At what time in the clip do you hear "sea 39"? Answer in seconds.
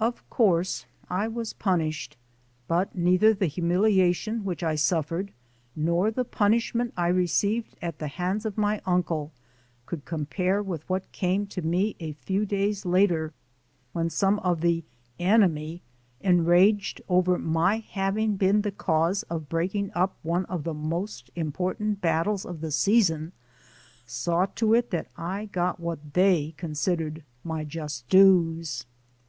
11.14-11.44